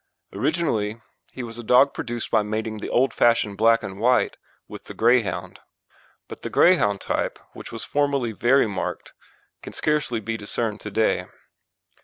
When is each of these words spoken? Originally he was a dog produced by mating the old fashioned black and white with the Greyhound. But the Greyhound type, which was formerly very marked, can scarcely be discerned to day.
Originally 0.33 0.99
he 1.31 1.43
was 1.43 1.59
a 1.59 1.63
dog 1.63 1.93
produced 1.93 2.31
by 2.31 2.41
mating 2.41 2.79
the 2.79 2.89
old 2.89 3.13
fashioned 3.13 3.55
black 3.55 3.83
and 3.83 3.99
white 3.99 4.35
with 4.67 4.85
the 4.85 4.95
Greyhound. 4.95 5.59
But 6.27 6.41
the 6.41 6.49
Greyhound 6.49 6.99
type, 7.01 7.37
which 7.53 7.71
was 7.71 7.85
formerly 7.85 8.31
very 8.31 8.65
marked, 8.65 9.13
can 9.61 9.73
scarcely 9.73 10.19
be 10.19 10.37
discerned 10.37 10.81
to 10.81 10.89
day. 10.89 11.25